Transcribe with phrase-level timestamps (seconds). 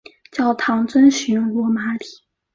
[0.31, 2.05] 教堂遵循罗马礼。